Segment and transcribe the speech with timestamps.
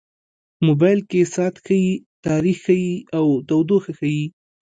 [0.67, 1.91] موبایل کې ساعت ښيي،
[2.25, 4.25] تاریخ ښيي، او تودوخه ښيي.